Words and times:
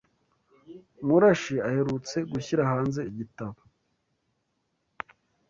Murashi 1.05 1.55
aherutse 1.69 2.17
gushyira 2.31 2.61
hanze 2.71 3.01
igitabo 3.11 3.57